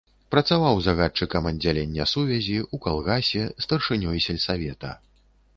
[0.35, 4.97] Працаваў загадчыкам аддзялення сувязі, у калгасе, старшынёй сельсавета.